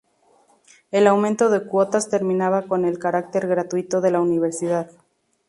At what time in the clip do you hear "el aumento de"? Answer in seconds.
0.89-1.63